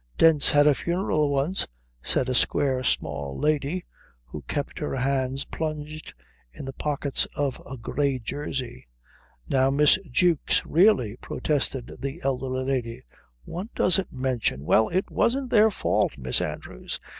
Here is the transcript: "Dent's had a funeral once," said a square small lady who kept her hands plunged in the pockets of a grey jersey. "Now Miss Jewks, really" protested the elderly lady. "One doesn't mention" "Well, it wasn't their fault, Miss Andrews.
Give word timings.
"Dent's 0.17 0.49
had 0.49 0.65
a 0.65 0.73
funeral 0.73 1.29
once," 1.29 1.67
said 2.01 2.27
a 2.27 2.33
square 2.33 2.83
small 2.83 3.37
lady 3.37 3.83
who 4.25 4.41
kept 4.47 4.79
her 4.79 4.95
hands 4.95 5.45
plunged 5.45 6.15
in 6.51 6.65
the 6.65 6.73
pockets 6.73 7.27
of 7.35 7.61
a 7.69 7.77
grey 7.77 8.17
jersey. 8.17 8.87
"Now 9.47 9.69
Miss 9.69 9.99
Jewks, 10.09 10.65
really" 10.65 11.17
protested 11.21 11.97
the 11.99 12.19
elderly 12.23 12.65
lady. 12.65 13.03
"One 13.45 13.69
doesn't 13.75 14.11
mention" 14.11 14.65
"Well, 14.65 14.89
it 14.89 15.11
wasn't 15.11 15.51
their 15.51 15.69
fault, 15.69 16.17
Miss 16.17 16.41
Andrews. 16.41 16.99